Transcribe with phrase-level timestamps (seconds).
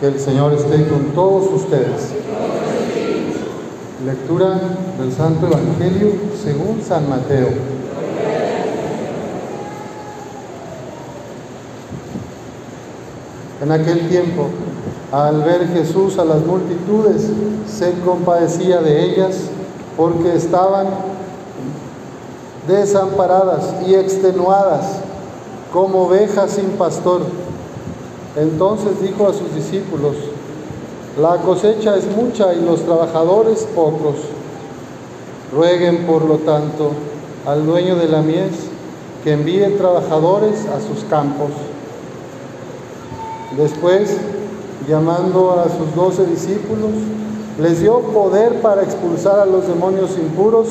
[0.00, 2.12] Que el Señor esté con todos ustedes.
[4.06, 4.60] Lectura
[4.96, 7.48] del Santo Evangelio según San Mateo.
[13.60, 14.50] En aquel tiempo,
[15.10, 17.28] al ver Jesús a las multitudes,
[17.66, 19.36] se compadecía de ellas
[19.96, 20.86] porque estaban
[22.68, 25.00] desamparadas y extenuadas
[25.72, 27.22] como ovejas sin pastor.
[28.36, 30.16] Entonces dijo a sus discípulos,
[31.20, 34.16] la cosecha es mucha y los trabajadores pocos.
[35.52, 36.92] Rueguen, por lo tanto,
[37.46, 38.52] al dueño de la mies
[39.24, 41.50] que envíe trabajadores a sus campos.
[43.56, 44.16] Después,
[44.88, 46.92] llamando a sus doce discípulos,
[47.58, 50.68] les dio poder para expulsar a los demonios impuros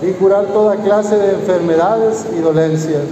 [0.00, 3.02] y curar toda clase de enfermedades y dolencias.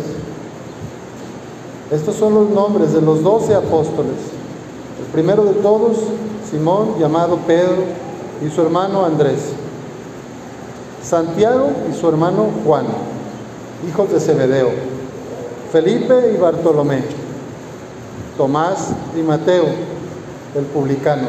[1.93, 4.17] Estos son los nombres de los doce apóstoles.
[4.99, 5.99] El primero de todos,
[6.51, 7.85] Simón, llamado Pedro,
[8.43, 9.51] y su hermano Andrés.
[11.03, 12.87] Santiago y su hermano Juan,
[13.87, 14.71] hijos de Zebedeo.
[15.71, 17.03] Felipe y Bartolomé.
[18.39, 19.67] Tomás y Mateo,
[20.55, 21.29] el publicano.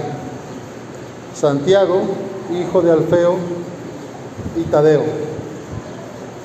[1.36, 2.03] Santiago,
[2.53, 3.36] hijo de Alfeo
[4.55, 5.03] y Tadeo.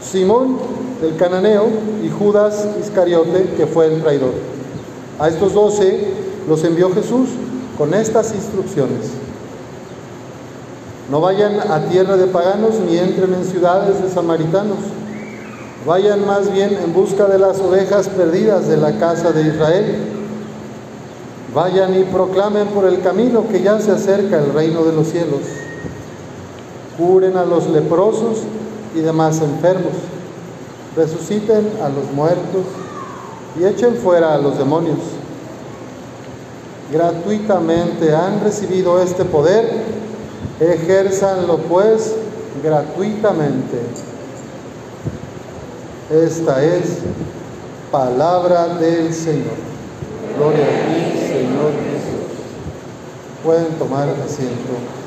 [0.02, 0.58] Simón,
[1.02, 1.68] el cananeo,
[2.04, 4.32] y Judas Iscariote, que fue el traidor.
[5.18, 6.08] A estos doce
[6.48, 7.28] los envió Jesús
[7.76, 9.10] con estas instrucciones.
[11.10, 14.78] No vayan a tierra de paganos ni entren en ciudades de samaritanos.
[15.86, 19.96] Vayan más bien en busca de las ovejas perdidas de la casa de Israel.
[21.54, 25.40] Vayan y proclamen por el camino que ya se acerca el reino de los cielos.
[26.98, 28.42] Curen a los leprosos
[28.94, 29.94] y demás enfermos.
[30.96, 32.64] Resuciten a los muertos
[33.58, 34.98] y echen fuera a los demonios.
[36.92, 39.70] Gratuitamente han recibido este poder,
[40.60, 42.14] ejérzanlo pues
[42.62, 43.78] gratuitamente.
[46.10, 46.98] Esta es
[47.92, 49.68] palabra del Señor.
[50.36, 52.18] Gloria a ti, Señor Jesús.
[53.44, 54.97] Pueden tomar asiento.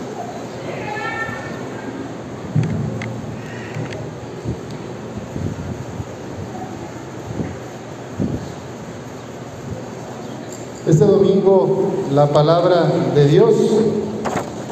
[10.91, 13.55] Este domingo la palabra de Dios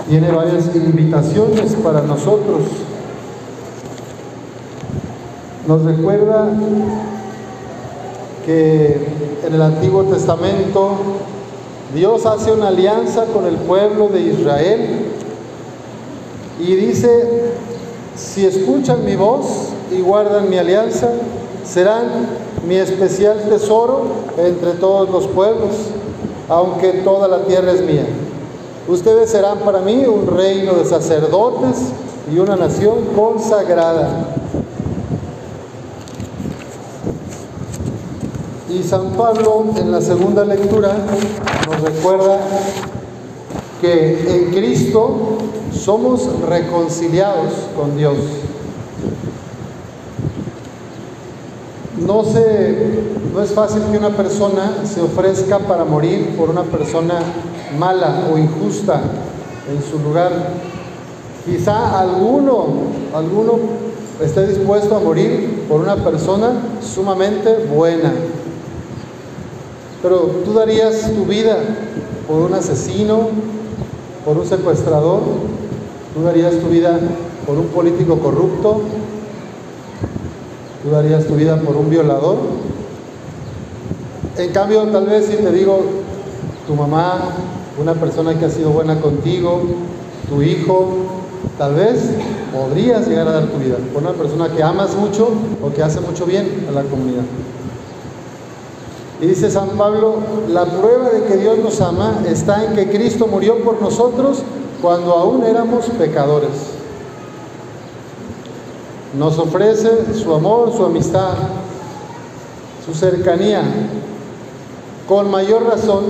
[0.10, 2.60] tiene varias invitaciones para nosotros.
[5.66, 6.50] Nos recuerda
[8.46, 8.98] que
[9.48, 10.98] en el Antiguo Testamento
[11.96, 15.06] Dios hace una alianza con el pueblo de Israel
[16.60, 17.54] y dice,
[18.18, 21.12] si escuchan mi voz y guardan mi alianza,
[21.64, 22.28] serán
[22.68, 24.04] mi especial tesoro
[24.38, 25.76] entre todos los pueblos,
[26.50, 28.06] aunque toda la tierra es mía.
[28.88, 31.78] Ustedes serán para mí un reino de sacerdotes
[32.34, 34.36] y una nación consagrada.
[38.68, 40.96] Y San Pablo en la segunda lectura
[41.68, 42.40] nos recuerda
[43.82, 45.38] que en Cristo
[45.72, 48.18] somos reconciliados con Dios.
[52.06, 57.20] No, se, no es fácil que una persona se ofrezca para morir por una persona
[57.78, 59.02] mala o injusta
[59.72, 60.32] en su lugar.
[61.46, 62.68] Quizá alguno,
[63.14, 63.60] alguno
[64.24, 66.52] esté dispuesto a morir por una persona
[66.82, 68.12] sumamente buena.
[70.02, 71.58] Pero tú darías tu vida
[72.28, 73.30] por un asesino,
[74.26, 75.22] por un secuestrador,
[76.14, 77.00] tú darías tu vida
[77.46, 78.82] por un político corrupto,
[80.84, 82.38] tú darías tu vida por un violador.
[84.38, 85.82] En cambio, tal vez si te digo,
[86.68, 87.20] tu mamá,
[87.80, 89.62] una persona que ha sido buena contigo,
[90.30, 90.90] tu hijo,
[91.58, 92.10] tal vez
[92.54, 95.30] podrías llegar a dar tu vida por una persona que amas mucho
[95.64, 97.24] o que hace mucho bien a la comunidad.
[99.22, 100.16] Y dice San Pablo,
[100.48, 104.44] la prueba de que Dios nos ama está en que Cristo murió por nosotros
[104.82, 106.50] cuando aún éramos pecadores.
[109.18, 111.34] Nos ofrece su amor, su amistad,
[112.86, 113.62] su cercanía.
[115.10, 116.04] Con mayor razón,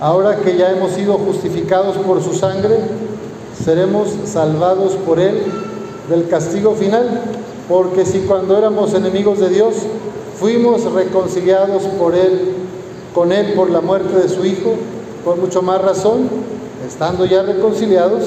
[0.00, 2.76] ahora que ya hemos sido justificados por su sangre,
[3.64, 5.44] seremos salvados por Él
[6.10, 7.22] del castigo final.
[7.68, 9.76] Porque si cuando éramos enemigos de Dios,
[10.40, 12.56] fuimos reconciliados por Él,
[13.14, 14.74] con Él por la muerte de su Hijo,
[15.24, 16.28] por mucho más razón,
[16.84, 18.24] estando ya reconciliados,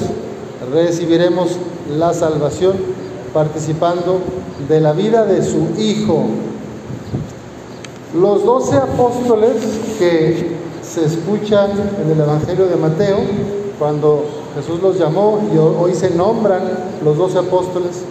[0.72, 1.50] recibiremos
[1.94, 2.72] la salvación
[3.34, 4.20] participando
[4.66, 6.24] de la vida de su Hijo.
[8.14, 9.56] Los doce apóstoles
[9.98, 13.18] que se escucha en el Evangelio de Mateo,
[13.78, 14.24] cuando
[14.54, 16.62] Jesús los llamó y hoy se nombran
[17.04, 18.02] los doce apóstoles,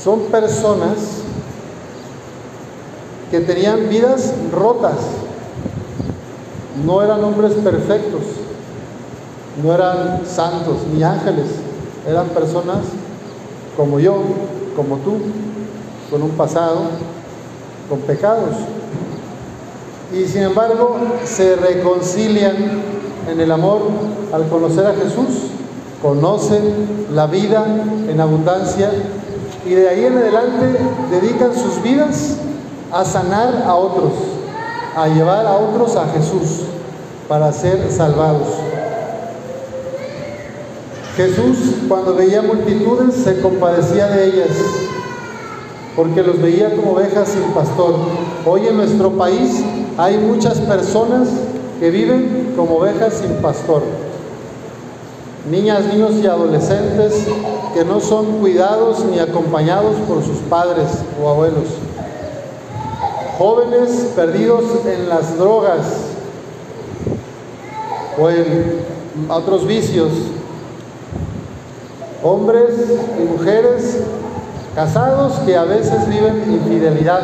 [0.00, 1.22] son personas
[3.32, 4.98] que tenían vidas rotas,
[6.84, 8.22] no eran hombres perfectos,
[9.64, 11.46] no eran santos ni ángeles,
[12.08, 12.84] eran personas
[13.76, 14.16] como yo,
[14.76, 15.16] como tú,
[16.08, 16.82] con un pasado,
[17.88, 18.54] con pecados.
[20.12, 22.54] Y sin embargo se reconcilian
[23.30, 23.82] en el amor
[24.32, 25.50] al conocer a Jesús,
[26.00, 27.66] conocen la vida
[28.08, 28.90] en abundancia
[29.64, 30.78] y de ahí en adelante
[31.10, 32.36] dedican sus vidas
[32.92, 34.12] a sanar a otros,
[34.94, 36.62] a llevar a otros a Jesús
[37.28, 38.46] para ser salvados.
[41.16, 44.50] Jesús cuando veía multitudes se compadecía de ellas
[45.96, 47.94] porque los veía como ovejas sin pastor.
[48.44, 49.64] Hoy en nuestro país
[49.98, 51.28] hay muchas personas
[51.80, 53.82] que viven como ovejas sin pastor.
[55.50, 57.26] Niñas, niños y adolescentes
[57.72, 60.88] que no son cuidados ni acompañados por sus padres
[61.22, 61.64] o abuelos.
[63.38, 65.86] Jóvenes perdidos en las drogas
[68.18, 68.80] o en
[69.28, 70.10] otros vicios.
[72.22, 72.74] Hombres
[73.18, 74.00] y mujeres
[74.74, 77.22] casados que a veces viven infidelidad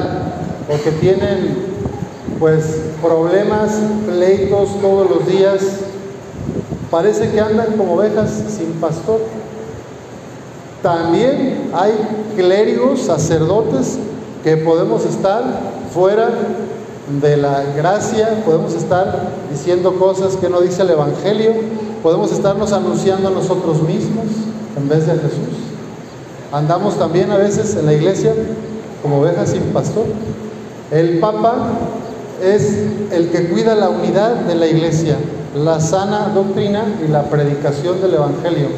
[0.70, 1.71] o que tienen
[2.42, 3.70] pues problemas,
[4.04, 5.62] pleitos todos los días.
[6.90, 9.20] Parece que andan como ovejas sin pastor.
[10.82, 11.92] También hay
[12.34, 13.96] clérigos, sacerdotes,
[14.42, 15.44] que podemos estar
[15.94, 16.30] fuera
[17.22, 21.52] de la gracia, podemos estar diciendo cosas que no dice el Evangelio,
[22.02, 24.26] podemos estarnos anunciando a nosotros mismos
[24.76, 25.62] en vez de a Jesús.
[26.50, 28.34] Andamos también a veces en la iglesia
[29.00, 30.06] como ovejas sin pastor.
[30.90, 31.68] El Papa
[32.42, 32.76] es
[33.12, 35.16] el que cuida la unidad de la iglesia,
[35.54, 38.68] la sana doctrina y la predicación del Evangelio.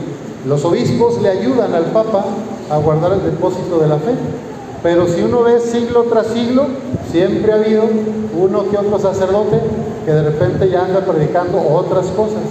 [0.46, 2.26] Los obispos le ayudan al Papa
[2.70, 4.12] a guardar el depósito de la fe.
[4.82, 6.66] Pero si uno ve siglo tras siglo,
[7.10, 7.84] siempre ha habido
[8.38, 9.58] uno que otro sacerdote
[10.04, 12.42] que de repente ya anda predicando otras cosas.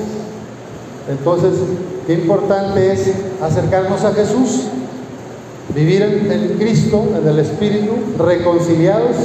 [1.09, 1.51] Entonces,
[2.07, 3.11] qué importante es
[3.41, 4.63] acercarnos a Jesús,
[5.75, 9.15] vivir en, Cristo, en el Espíritu, reconciliados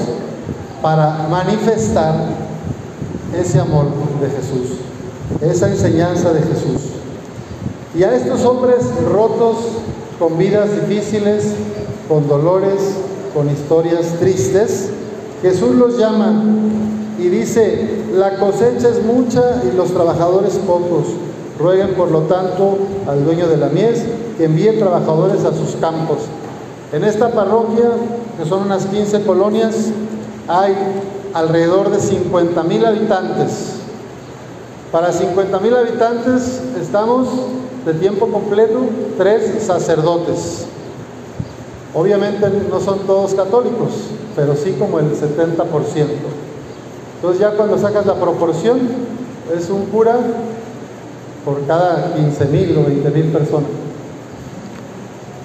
[0.83, 2.15] para manifestar
[3.39, 3.87] ese amor
[4.21, 4.79] de Jesús,
[5.41, 6.83] esa enseñanza de Jesús.
[7.97, 8.79] Y a estos hombres
[9.11, 9.57] rotos,
[10.19, 11.53] con vidas difíciles,
[12.09, 12.95] con dolores,
[13.35, 14.91] con historias tristes,
[15.43, 16.43] Jesús los llama
[17.19, 21.07] y dice, la cosecha es mucha y los trabajadores pocos.
[21.59, 22.79] Rueguen por lo tanto
[23.09, 24.05] al dueño de la mies
[24.37, 26.19] que envíe trabajadores a sus campos.
[26.93, 27.91] En esta parroquia,
[28.39, 29.75] que son unas 15 colonias,
[30.49, 30.75] hay
[31.35, 33.75] alrededor de 50 mil habitantes.
[34.91, 37.29] Para 50 mil habitantes estamos
[37.85, 38.81] de tiempo completo
[39.19, 40.67] tres sacerdotes.
[41.95, 43.91] Obviamente no son todos católicos,
[44.35, 45.67] pero sí como el 70%.
[47.17, 48.79] Entonces ya cuando sacas la proporción,
[49.57, 50.17] es un cura
[51.45, 53.71] por cada 15 mil o 20 mil personas.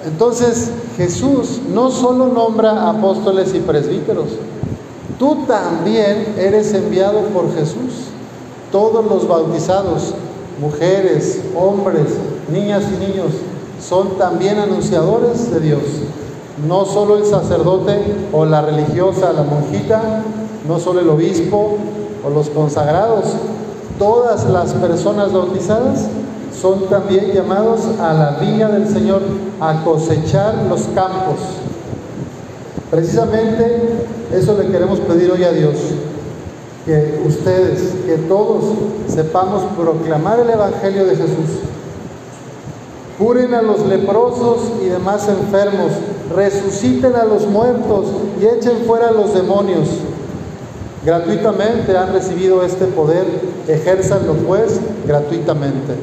[0.06, 4.28] Entonces Jesús no solo nombra apóstoles y presbíteros,
[5.24, 8.10] Tú también eres enviado por Jesús.
[8.70, 10.12] Todos los bautizados,
[10.60, 12.08] mujeres, hombres,
[12.52, 13.28] niñas y niños,
[13.80, 15.80] son también anunciadores de Dios.
[16.68, 18.02] No solo el sacerdote
[18.34, 20.22] o la religiosa, la monjita,
[20.68, 21.78] no solo el obispo
[22.22, 23.24] o los consagrados,
[23.98, 26.06] todas las personas bautizadas
[26.60, 29.22] son también llamados a la viña del Señor,
[29.58, 31.63] a cosechar los campos.
[32.94, 33.80] Precisamente
[34.32, 35.74] eso le queremos pedir hoy a Dios,
[36.86, 38.66] que ustedes, que todos
[39.08, 41.58] sepamos proclamar el Evangelio de Jesús.
[43.18, 45.90] Curen a los leprosos y demás enfermos,
[46.36, 48.06] resuciten a los muertos
[48.40, 49.88] y echen fuera a los demonios.
[51.04, 53.26] Gratuitamente han recibido este poder,
[53.66, 55.94] ejérzanlo pues gratuitamente.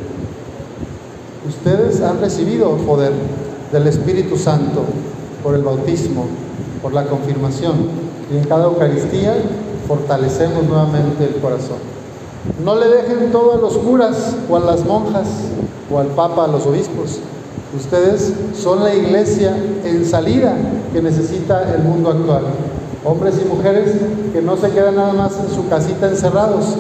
[1.48, 3.14] Ustedes han recibido poder
[3.72, 4.84] del Espíritu Santo
[5.42, 6.26] por el bautismo
[6.82, 7.74] por la confirmación.
[8.32, 9.36] Y en cada Eucaristía
[9.88, 11.78] fortalecemos nuevamente el corazón.
[12.64, 15.28] No le dejen todo a los curas o a las monjas
[15.92, 17.20] o al Papa, a los obispos.
[17.78, 20.56] Ustedes son la iglesia en salida
[20.94, 22.44] que necesita el mundo actual.
[23.06, 23.94] Hombres y mujeres
[24.34, 26.76] que no se quedan nada más en su casita encerrados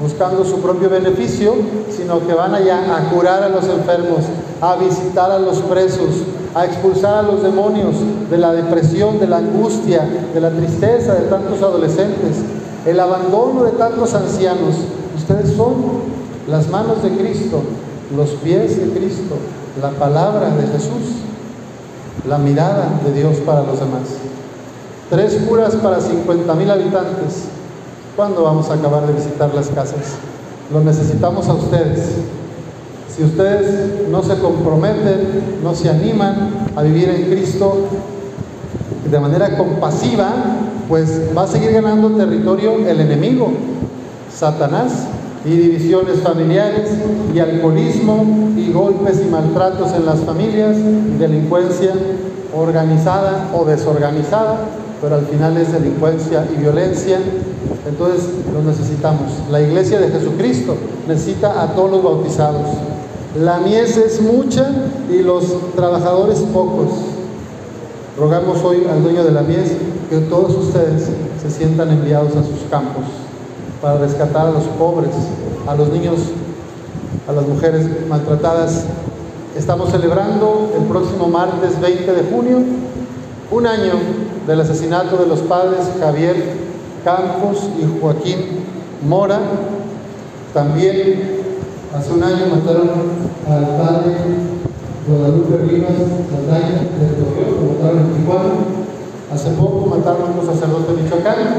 [0.00, 1.54] buscando su propio beneficio,
[1.90, 4.20] sino que van allá a curar a los enfermos,
[4.60, 6.22] a visitar a los presos,
[6.56, 7.96] a expulsar a los demonios
[8.30, 12.38] de la depresión, de la angustia, de la tristeza de tantos adolescentes,
[12.86, 14.74] el abandono de tantos ancianos.
[15.14, 15.74] Ustedes son
[16.48, 17.60] las manos de Cristo,
[18.16, 19.36] los pies de Cristo,
[19.82, 21.16] la palabra de Jesús,
[22.26, 24.16] la mirada de Dios para los demás.
[25.10, 27.48] Tres curas para 50 mil habitantes.
[28.16, 30.16] ¿Cuándo vamos a acabar de visitar las casas?
[30.72, 32.12] Lo necesitamos a ustedes.
[33.16, 37.86] Si ustedes no se comprometen, no se animan a vivir en Cristo
[39.10, 40.28] de manera compasiva,
[40.86, 43.52] pues va a seguir ganando territorio el enemigo,
[44.30, 45.06] Satanás,
[45.46, 46.90] y divisiones familiares,
[47.34, 50.76] y alcoholismo, y golpes y maltratos en las familias,
[51.18, 51.92] delincuencia
[52.54, 54.58] organizada o desorganizada,
[55.00, 57.18] pero al final es delincuencia y violencia.
[57.88, 59.30] Entonces lo necesitamos.
[59.50, 60.76] La iglesia de Jesucristo
[61.08, 62.66] necesita a todos los bautizados.
[63.40, 64.70] La mies es mucha
[65.10, 66.88] y los trabajadores pocos.
[68.16, 69.72] Rogamos hoy al dueño de la mies
[70.08, 71.10] que todos ustedes
[71.42, 73.04] se sientan enviados a sus campos
[73.82, 75.10] para rescatar a los pobres,
[75.66, 76.18] a los niños,
[77.28, 78.84] a las mujeres maltratadas.
[79.54, 82.58] Estamos celebrando el próximo martes 20 de junio
[83.50, 83.92] un año
[84.46, 86.36] del asesinato de los padres Javier
[87.04, 88.64] Campos y Joaquín
[89.06, 89.40] Mora.
[90.54, 91.45] También
[91.94, 92.90] hace un año mataron
[93.48, 94.16] al padre
[95.06, 95.92] Guadalupe Rivas
[96.30, 98.54] Saldaña de Torreón, lo mataron en Tijuana.
[99.32, 101.50] Hace poco mataron a un sacerdote michoacano,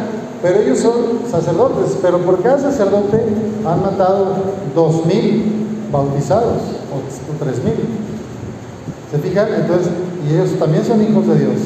[0.41, 3.21] pero ellos son sacerdotes, pero por cada sacerdote
[3.65, 4.35] han matado
[4.75, 7.75] dos mil bautizados o tres mil.
[9.11, 9.47] ¿Se fijan?
[9.53, 9.89] Entonces,
[10.27, 11.61] y ellos también son hijos de Dios.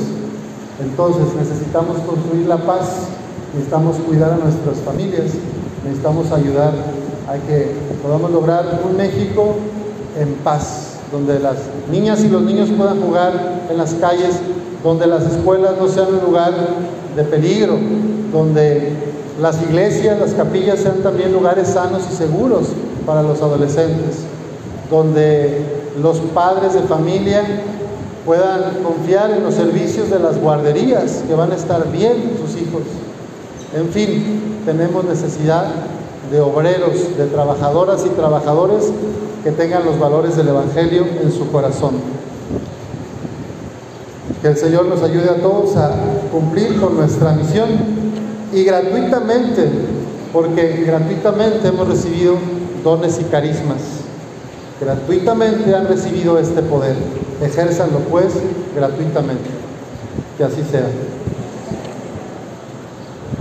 [0.79, 3.07] Entonces necesitamos construir la paz,
[3.53, 5.31] necesitamos cuidar a nuestras familias,
[5.83, 6.73] necesitamos ayudar
[7.27, 9.55] a que podamos lograr un México
[10.19, 11.55] en paz, donde las
[11.91, 13.33] niñas y los niños puedan jugar
[13.69, 14.39] en las calles,
[14.83, 16.53] donde las escuelas no sean un lugar
[17.15, 17.77] de peligro,
[18.31, 18.93] donde
[19.39, 22.67] las iglesias, las capillas sean también lugares sanos y seguros
[23.05, 24.19] para los adolescentes,
[24.89, 25.65] donde
[26.01, 27.43] los padres de familia
[28.25, 32.83] puedan confiar en los servicios de las guarderías, que van a estar bien sus hijos.
[33.75, 35.65] En fin, tenemos necesidad
[36.31, 38.91] de obreros, de trabajadoras y trabajadores
[39.43, 41.95] que tengan los valores del Evangelio en su corazón.
[44.41, 45.91] Que el Señor nos ayude a todos a
[46.31, 47.69] cumplir con nuestra misión
[48.53, 49.69] y gratuitamente,
[50.31, 52.35] porque gratuitamente hemos recibido
[52.83, 53.79] dones y carismas.
[54.79, 56.95] Gratuitamente han recibido este poder.
[57.41, 58.33] Ejérzanlo pues
[58.75, 59.49] gratuitamente.
[60.37, 60.87] Que así sea.